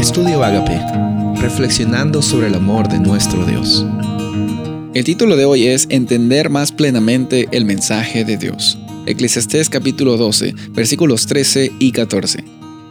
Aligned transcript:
Estudio 0.00 0.42
Agape, 0.42 0.80
reflexionando 1.42 2.22
sobre 2.22 2.46
el 2.46 2.54
amor 2.54 2.88
de 2.88 2.98
nuestro 2.98 3.44
Dios. 3.44 3.84
El 4.94 5.04
título 5.04 5.36
de 5.36 5.44
hoy 5.44 5.66
es 5.66 5.86
Entender 5.90 6.48
más 6.48 6.72
plenamente 6.72 7.48
el 7.52 7.66
mensaje 7.66 8.24
de 8.24 8.38
Dios. 8.38 8.78
Eclesiastés 9.04 9.68
capítulo 9.68 10.16
12, 10.16 10.54
versículos 10.70 11.26
13 11.26 11.72
y 11.78 11.92
14. 11.92 12.42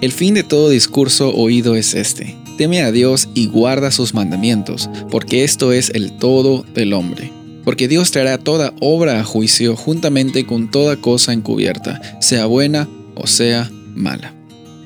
El 0.00 0.12
fin 0.12 0.34
de 0.34 0.44
todo 0.44 0.68
discurso 0.68 1.34
oído 1.34 1.74
es 1.74 1.94
este. 1.94 2.36
Teme 2.56 2.82
a 2.82 2.92
Dios 2.92 3.28
y 3.34 3.48
guarda 3.48 3.90
sus 3.90 4.14
mandamientos, 4.14 4.88
porque 5.10 5.42
esto 5.42 5.72
es 5.72 5.90
el 5.90 6.16
todo 6.18 6.64
del 6.72 6.92
hombre. 6.92 7.32
Porque 7.64 7.88
Dios 7.88 8.12
traerá 8.12 8.38
toda 8.38 8.74
obra 8.80 9.18
a 9.18 9.24
juicio 9.24 9.74
juntamente 9.74 10.46
con 10.46 10.70
toda 10.70 10.94
cosa 10.96 11.32
encubierta, 11.32 12.00
sea 12.20 12.46
buena 12.46 12.88
o 13.16 13.26
sea 13.26 13.68
mala. 13.96 14.36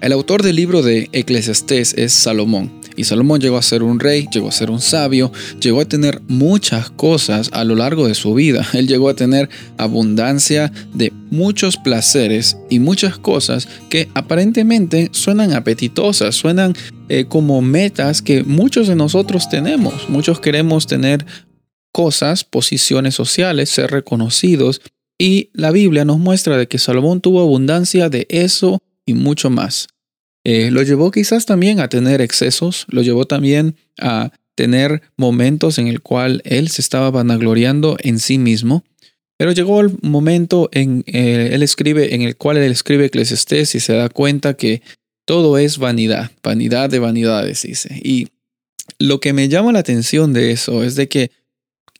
El 0.00 0.12
autor 0.12 0.42
del 0.42 0.56
libro 0.56 0.82
de 0.82 1.08
Eclesiastés 1.12 1.94
es 1.94 2.12
Salomón, 2.12 2.80
y 2.96 3.04
Salomón 3.04 3.40
llegó 3.40 3.56
a 3.56 3.62
ser 3.62 3.82
un 3.82 4.00
rey, 4.00 4.26
llegó 4.30 4.48
a 4.48 4.52
ser 4.52 4.70
un 4.70 4.80
sabio, 4.80 5.32
llegó 5.60 5.80
a 5.80 5.84
tener 5.84 6.20
muchas 6.28 6.90
cosas 6.90 7.48
a 7.52 7.64
lo 7.64 7.74
largo 7.74 8.06
de 8.06 8.14
su 8.14 8.34
vida. 8.34 8.66
Él 8.74 8.88
llegó 8.88 9.08
a 9.08 9.14
tener 9.14 9.48
abundancia 9.78 10.72
de 10.92 11.12
muchos 11.30 11.76
placeres 11.76 12.56
y 12.68 12.78
muchas 12.78 13.18
cosas 13.18 13.68
que 13.88 14.08
aparentemente 14.14 15.08
suenan 15.12 15.52
apetitosas, 15.52 16.34
suenan 16.34 16.74
eh, 17.08 17.24
como 17.28 17.62
metas 17.62 18.22
que 18.22 18.42
muchos 18.42 18.88
de 18.88 18.96
nosotros 18.96 19.48
tenemos. 19.48 20.08
Muchos 20.08 20.40
queremos 20.40 20.86
tener 20.86 21.24
cosas, 21.92 22.44
posiciones 22.44 23.14
sociales, 23.14 23.70
ser 23.70 23.90
reconocidos. 23.90 24.80
Y 25.18 25.50
la 25.52 25.70
Biblia 25.70 26.04
nos 26.04 26.18
muestra 26.18 26.56
de 26.56 26.68
que 26.68 26.78
Salomón 26.78 27.20
tuvo 27.20 27.40
abundancia 27.40 28.08
de 28.08 28.26
eso 28.30 28.82
y 29.06 29.14
mucho 29.14 29.50
más. 29.50 29.88
Eh, 30.44 30.70
lo 30.70 30.82
llevó 30.82 31.10
quizás 31.10 31.46
también 31.46 31.80
a 31.80 31.88
tener 31.88 32.20
excesos, 32.20 32.86
lo 32.88 33.02
llevó 33.02 33.26
también 33.26 33.76
a 33.98 34.32
tener 34.54 35.02
momentos 35.16 35.78
en 35.78 35.88
el 35.88 36.00
cual 36.00 36.42
él 36.44 36.68
se 36.68 36.82
estaba 36.82 37.10
vanagloriando 37.10 37.96
en 38.00 38.18
sí 38.18 38.38
mismo. 38.38 38.84
Pero 39.36 39.52
llegó 39.52 39.80
el 39.80 39.96
momento 40.02 40.68
en 40.72 41.02
eh, 41.06 41.50
él 41.52 41.62
escribe 41.62 42.14
en 42.14 42.22
el 42.22 42.36
cual 42.36 42.58
él 42.58 42.70
escribe 42.70 43.06
Eclesiastés 43.06 43.74
y 43.74 43.80
se 43.80 43.94
da 43.94 44.08
cuenta 44.08 44.54
que 44.54 44.82
todo 45.24 45.56
es 45.58 45.78
vanidad, 45.78 46.30
vanidad 46.42 46.90
de 46.90 46.98
vanidades, 46.98 47.62
dice. 47.62 48.00
Y 48.02 48.28
lo 48.98 49.20
que 49.20 49.32
me 49.32 49.48
llama 49.48 49.72
la 49.72 49.78
atención 49.78 50.32
de 50.32 50.50
eso 50.50 50.84
es 50.84 50.94
de 50.94 51.08
que 51.08 51.30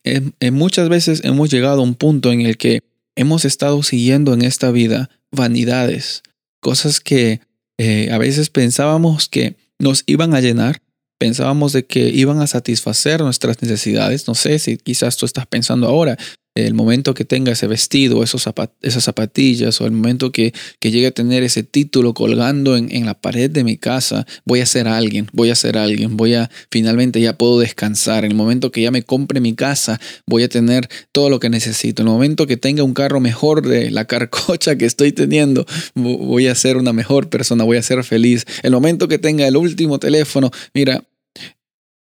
en 0.02 0.54
muchas 0.54 0.88
veces 0.88 1.20
hemos 1.25 1.50
llegado 1.50 1.80
a 1.80 1.84
un 1.84 1.94
punto 1.94 2.32
en 2.32 2.41
el 2.41 2.56
que 2.56 2.82
hemos 3.16 3.44
estado 3.44 3.82
siguiendo 3.82 4.32
en 4.32 4.42
esta 4.42 4.70
vida 4.70 5.10
vanidades, 5.30 6.22
cosas 6.60 7.00
que 7.00 7.41
eh, 7.82 8.10
a 8.12 8.18
veces 8.18 8.50
pensábamos 8.50 9.26
que 9.26 9.56
nos 9.78 10.02
iban 10.04 10.34
a 10.34 10.42
llenar, 10.42 10.82
pensábamos 11.16 11.72
de 11.72 11.86
que 11.86 12.10
iban 12.10 12.42
a 12.42 12.46
satisfacer 12.46 13.22
nuestras 13.22 13.62
necesidades. 13.62 14.28
No 14.28 14.34
sé 14.34 14.58
si 14.58 14.76
quizás 14.76 15.16
tú 15.16 15.24
estás 15.24 15.46
pensando 15.46 15.86
ahora, 15.86 16.18
el 16.54 16.74
momento 16.74 17.14
que 17.14 17.24
tenga 17.24 17.52
ese 17.52 17.66
vestido, 17.66 18.24
esos 18.24 18.48
esas 18.82 19.04
zapatillas, 19.04 19.80
o 19.80 19.86
el 19.86 19.92
momento 19.92 20.32
que, 20.32 20.52
que 20.80 20.90
llegue 20.90 21.06
a 21.06 21.10
tener 21.12 21.42
ese 21.42 21.62
título 21.62 22.12
colgando 22.12 22.76
en, 22.76 22.94
en, 22.94 23.06
la 23.06 23.14
pared 23.14 23.50
de 23.50 23.62
mi 23.62 23.76
casa, 23.76 24.26
voy 24.44 24.60
a 24.60 24.66
ser 24.66 24.88
alguien, 24.88 25.28
voy 25.32 25.50
a 25.50 25.54
ser 25.54 25.78
alguien, 25.78 26.16
voy 26.16 26.34
a, 26.34 26.50
finalmente 26.70 27.20
ya 27.20 27.38
puedo 27.38 27.60
descansar. 27.60 28.24
En 28.24 28.32
el 28.32 28.36
momento 28.36 28.72
que 28.72 28.82
ya 28.82 28.90
me 28.90 29.02
compre 29.02 29.40
mi 29.40 29.54
casa, 29.54 30.00
voy 30.26 30.42
a 30.42 30.48
tener 30.48 30.88
todo 31.12 31.30
lo 31.30 31.38
que 31.38 31.50
necesito. 31.50 32.02
En 32.02 32.08
el 32.08 32.14
momento 32.14 32.46
que 32.46 32.56
tenga 32.56 32.82
un 32.82 32.94
carro 32.94 33.20
mejor 33.20 33.66
de 33.66 33.90
la 33.90 34.06
carcocha 34.06 34.76
que 34.76 34.86
estoy 34.86 35.12
teniendo, 35.12 35.66
voy 35.94 36.48
a 36.48 36.54
ser 36.54 36.76
una 36.76 36.92
mejor 36.92 37.28
persona, 37.28 37.64
voy 37.64 37.76
a 37.76 37.82
ser 37.82 38.02
feliz. 38.02 38.44
El 38.62 38.72
momento 38.72 39.06
que 39.06 39.18
tenga 39.18 39.46
el 39.46 39.56
último 39.56 39.98
teléfono, 39.98 40.50
mira, 40.74 41.04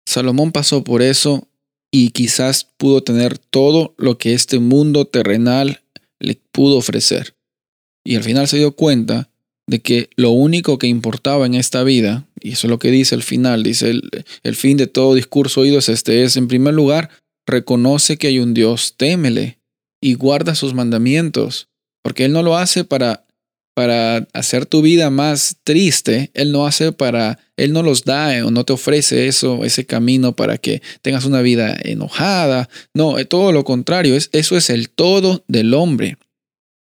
Salomón 0.06 0.52
pasó 0.52 0.84
por 0.84 1.02
eso 1.02 1.48
y 1.96 2.10
quizás 2.10 2.68
pudo 2.78 3.04
tener 3.04 3.38
todo 3.38 3.94
lo 4.00 4.18
que 4.18 4.34
este 4.34 4.58
mundo 4.58 5.06
terrenal 5.06 5.84
le 6.20 6.42
pudo 6.52 6.78
ofrecer. 6.78 7.36
Y 8.04 8.16
al 8.16 8.24
final 8.24 8.48
se 8.48 8.58
dio 8.58 8.72
cuenta 8.72 9.30
de 9.68 9.80
que 9.80 10.10
lo 10.16 10.32
único 10.32 10.80
que 10.80 10.88
importaba 10.88 11.46
en 11.46 11.54
esta 11.54 11.84
vida, 11.84 12.26
y 12.42 12.54
eso 12.54 12.66
es 12.66 12.72
lo 12.72 12.80
que 12.80 12.90
dice 12.90 13.14
el 13.14 13.22
final, 13.22 13.62
dice 13.62 13.92
el, 13.92 14.56
fin 14.56 14.76
de 14.76 14.88
todo 14.88 15.14
discurso 15.14 15.62
oído 15.62 15.78
es 15.78 15.88
este, 15.88 16.24
es 16.24 16.36
en 16.36 16.48
primer 16.48 16.74
lugar, 16.74 17.12
reconoce 17.46 18.18
que 18.18 18.26
hay 18.26 18.40
un 18.40 18.56
Dios, 18.56 18.96
témele 18.98 19.60
y 20.02 20.16
guarda 20.16 20.56
sus 20.56 20.74
mandamientos, 20.74 21.68
porque 22.02 22.26
Él 22.26 22.34
no 22.34 22.42
lo 22.42 22.58
hace 22.58 22.84
para 22.84 23.24
para 23.74 24.28
hacer 24.34 24.66
tu 24.66 24.82
vida 24.82 25.10
más 25.10 25.58
triste, 25.64 26.32
Él 26.34 26.52
no 26.52 26.66
hace 26.66 26.92
para, 26.92 27.40
Él 27.58 27.74
no 27.74 27.82
los 27.82 28.04
da 28.04 28.38
eh, 28.38 28.44
o 28.44 28.52
no 28.52 28.64
te 28.66 28.74
ofrece 28.74 29.28
eso, 29.28 29.66
ese 29.66 29.86
camino 29.86 30.36
para 30.36 30.58
que 30.58 30.82
tengas 31.02 31.26
una 31.26 31.42
vida 31.42 31.76
enojada. 31.84 32.70
No, 32.94 33.18
eh, 33.18 33.26
todo 33.26 33.52
lo 33.52 33.64
contrario, 33.64 34.16
es, 34.16 34.30
eso 34.32 34.58
es 34.58 34.70
el 34.70 34.90
todo 34.90 35.44
del 35.48 35.74
hombre. 35.74 36.18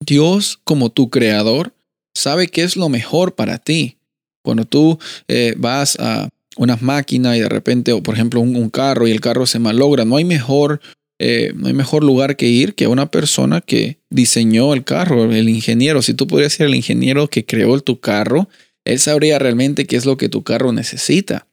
Dios, 0.05 0.59
como 0.65 0.91
tu 0.91 1.11
creador, 1.11 1.73
sabe 2.15 2.49
qué 2.49 2.63
es 2.63 2.77
lo 2.77 2.89
mejor 2.89 3.35
para 3.35 3.59
ti. 3.59 3.99
Cuando 4.45 4.65
tú 4.65 4.99
eh, 5.29 5.55
vas 5.57 5.97
a 6.01 6.29
unas 6.57 6.83
máquinas 6.83 7.37
y 7.37 7.41
de 7.41 7.49
repente, 7.49 7.93
o 7.93 8.03
por 8.03 8.15
ejemplo, 8.15 8.41
un, 8.41 8.57
un, 8.57 8.71
carro 8.71 9.07
y 9.07 9.13
el 9.13 9.21
carro 9.21 9.47
se 9.47 9.61
malogra, 9.61 10.05
no 10.05 10.17
hay 10.17 10.25
mejor 10.25 10.81
eh, 11.25 11.53
no 11.55 11.69
hay 11.69 11.73
mejor 11.73 12.03
lugar 12.03 12.37
que 12.37 12.49
ir 12.49 12.75
que 12.75 12.89
una 12.89 13.09
persona 13.09 13.61
que 13.61 13.99
diseñó 14.11 14.75
el 14.75 14.83
carro, 14.83 15.31
el 15.31 15.49
ingeniero. 15.49 16.03
Si 16.03 16.15
tú 16.15 16.27
podrías 16.27 16.55
ser 16.55 16.67
el 16.67 16.75
ingeniero 16.75 17.29
que 17.29 17.45
creó 17.45 17.81
tu 17.81 18.01
carro, 18.01 18.49
él 18.85 18.99
sabría 18.99 19.39
realmente 19.39 19.87
qué 19.87 19.95
es 19.95 20.05
lo 20.05 20.17
que 20.17 20.29
tu 20.29 20.43
carro 20.43 20.73
necesita. 20.73 21.47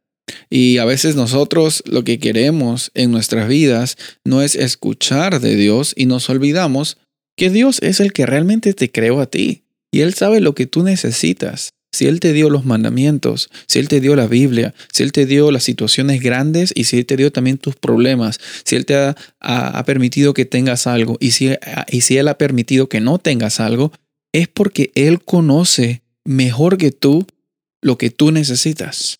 Y 0.50 0.80
a 0.80 0.86
veces 0.86 1.16
nosotros 1.16 1.84
lo 1.86 2.04
que 2.04 2.18
queremos 2.18 2.90
en 2.96 3.12
nuestras 3.12 3.48
vidas 3.48 3.96
no 4.26 4.42
es 4.42 4.56
escuchar 4.56 5.40
de 5.40 5.56
Dios 5.56 5.94
y 5.96 6.08
nos 6.08 6.32
olvidamos 6.32 6.98
que 7.38 7.52
Dios 7.52 7.78
es 7.84 8.00
el 8.00 8.12
que 8.12 8.26
realmente 8.26 8.74
te 8.74 8.92
creó 8.92 9.22
a 9.22 9.28
ti 9.28 9.66
y 9.92 10.02
Él 10.02 10.16
sabe 10.16 10.42
lo 10.42 10.56
que 10.56 10.66
tú 10.66 10.82
necesitas. 10.82 11.70
Si 11.92 12.06
Él 12.06 12.20
te 12.20 12.34
dio 12.34 12.50
los 12.50 12.66
mandamientos, 12.66 13.50
si 13.68 13.80
Él 13.80 13.88
te 13.88 14.00
dio 14.00 14.16
la 14.16 14.28
Biblia, 14.28 14.74
si 14.92 15.04
Él 15.04 15.12
te 15.12 15.26
dio 15.26 15.52
las 15.52 15.64
situaciones 15.64 16.22
grandes 16.22 16.72
y 16.76 16.84
si 16.84 16.98
Él 16.98 17.06
te 17.06 17.18
dio 17.18 17.32
también 17.32 17.58
tus 17.58 17.76
problemas, 17.76 18.40
si 18.64 18.76
Él 18.76 18.86
te 18.86 18.96
ha, 18.96 19.84
permitido 19.86 20.34
que 20.34 20.46
tengas 20.46 20.86
algo 20.86 21.18
y 21.20 21.32
si, 21.32 21.52
y 21.90 22.02
si 22.02 22.18
Él 22.18 22.28
ha 22.28 22.38
permitido 22.38 22.90
que 22.90 23.02
no 23.02 23.18
tengas 23.18 23.60
algo, 23.60 23.92
es 24.34 24.48
porque 24.48 24.92
Él 24.96 25.24
conoce 25.24 26.04
mejor 26.26 26.78
que 26.78 26.92
tú 26.92 27.26
lo 27.82 27.98
que 27.98 28.10
tú 28.12 28.32
necesitas. 28.32 29.20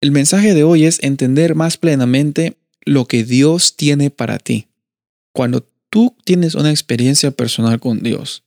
El 0.00 0.10
mensaje 0.10 0.54
de 0.54 0.64
hoy 0.64 0.84
es 0.84 1.02
entender 1.02 1.54
más 1.54 1.76
plenamente 1.76 2.56
lo 2.84 3.06
que 3.06 3.24
Dios 3.24 3.76
tiene 3.76 4.10
para 4.10 4.38
ti. 4.38 4.68
Cuando 5.32 5.68
tú 5.90 6.16
tienes 6.24 6.54
una 6.54 6.70
experiencia 6.70 7.30
personal 7.30 7.80
con 7.80 8.02
Dios, 8.02 8.44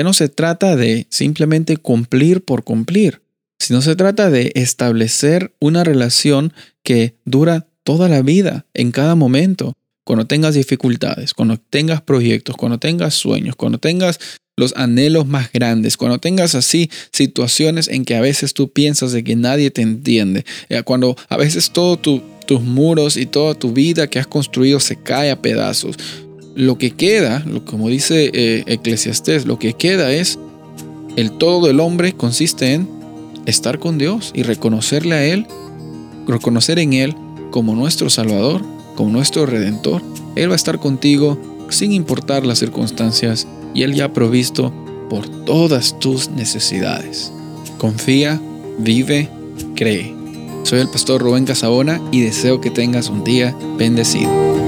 ya 0.00 0.04
no 0.04 0.14
se 0.14 0.30
trata 0.30 0.76
de 0.76 1.06
simplemente 1.10 1.76
cumplir 1.76 2.42
por 2.42 2.64
cumplir, 2.64 3.20
sino 3.58 3.82
se 3.82 3.96
trata 3.96 4.30
de 4.30 4.50
establecer 4.54 5.54
una 5.60 5.84
relación 5.84 6.54
que 6.82 7.16
dura 7.26 7.66
toda 7.82 8.08
la 8.08 8.22
vida, 8.22 8.64
en 8.72 8.92
cada 8.92 9.14
momento. 9.14 9.74
Cuando 10.04 10.26
tengas 10.26 10.54
dificultades, 10.54 11.34
cuando 11.34 11.58
tengas 11.58 12.00
proyectos, 12.00 12.56
cuando 12.56 12.78
tengas 12.78 13.14
sueños, 13.14 13.56
cuando 13.56 13.76
tengas 13.76 14.18
los 14.56 14.74
anhelos 14.74 15.26
más 15.26 15.52
grandes, 15.52 15.98
cuando 15.98 16.16
tengas 16.16 16.54
así 16.54 16.90
situaciones 17.12 17.86
en 17.86 18.06
que 18.06 18.16
a 18.16 18.22
veces 18.22 18.54
tú 18.54 18.72
piensas 18.72 19.12
de 19.12 19.22
que 19.22 19.36
nadie 19.36 19.70
te 19.70 19.82
entiende, 19.82 20.46
eh, 20.70 20.82
cuando 20.82 21.14
a 21.28 21.36
veces 21.36 21.72
todos 21.72 22.00
tus 22.00 22.62
muros 22.62 23.18
y 23.18 23.26
toda 23.26 23.52
tu 23.52 23.74
vida 23.74 24.08
que 24.08 24.18
has 24.18 24.26
construido 24.26 24.80
se 24.80 24.96
cae 24.96 25.30
a 25.30 25.42
pedazos, 25.42 25.98
lo 26.54 26.78
que 26.78 26.90
queda, 26.90 27.44
como 27.64 27.88
dice 27.88 28.30
eh, 28.32 28.64
Eclesiastés, 28.66 29.46
lo 29.46 29.58
que 29.58 29.74
queda 29.74 30.12
es 30.12 30.38
el 31.16 31.32
todo 31.32 31.66
del 31.66 31.80
hombre 31.80 32.12
consiste 32.12 32.74
en 32.74 32.88
estar 33.46 33.78
con 33.78 33.98
Dios 33.98 34.32
y 34.34 34.42
reconocerle 34.42 35.14
a 35.14 35.24
Él, 35.24 35.46
reconocer 36.26 36.78
en 36.78 36.92
Él 36.92 37.16
como 37.50 37.74
nuestro 37.74 38.10
Salvador, 38.10 38.62
como 38.94 39.10
nuestro 39.10 39.46
Redentor. 39.46 40.02
Él 40.36 40.48
va 40.48 40.54
a 40.54 40.56
estar 40.56 40.78
contigo 40.78 41.38
sin 41.68 41.92
importar 41.92 42.46
las 42.46 42.58
circunstancias 42.58 43.46
y 43.74 43.82
Él 43.82 43.94
ya 43.94 44.06
ha 44.06 44.12
provisto 44.12 44.72
por 45.08 45.28
todas 45.44 45.98
tus 45.98 46.30
necesidades. 46.30 47.32
Confía, 47.78 48.40
vive, 48.78 49.28
cree. 49.74 50.14
Soy 50.62 50.80
el 50.80 50.88
pastor 50.88 51.22
Rubén 51.22 51.46
Casabona 51.46 52.00
y 52.12 52.20
deseo 52.20 52.60
que 52.60 52.70
tengas 52.70 53.08
un 53.08 53.24
día 53.24 53.56
bendecido. 53.78 54.59